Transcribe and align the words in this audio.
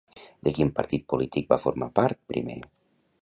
De 0.45 0.53
quin 0.59 0.71
partit 0.79 1.05
polític 1.13 1.53
va 1.53 1.61
formar 1.67 1.91
part 2.01 2.21
primer? 2.35 2.59